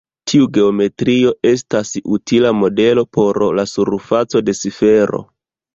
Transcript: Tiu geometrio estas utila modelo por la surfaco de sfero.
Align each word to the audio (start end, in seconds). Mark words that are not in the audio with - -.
Tiu 0.29 0.45
geometrio 0.53 1.33
estas 1.51 1.93
utila 2.17 2.55
modelo 2.63 3.07
por 3.19 3.43
la 3.61 3.69
surfaco 3.77 4.47
de 4.49 4.61
sfero. 4.65 5.27